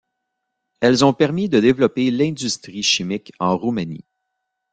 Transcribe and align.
Elles 0.79 1.05
ont 1.05 1.13
permis 1.13 1.47
de 1.47 1.59
développer 1.59 2.09
l'industrie 2.09 2.81
chimique 2.81 3.31
en 3.37 3.55
Roumanie. 3.55 4.03